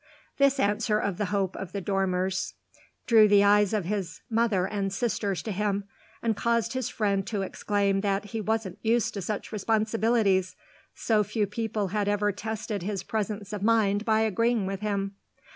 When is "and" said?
4.65-4.91, 6.23-6.35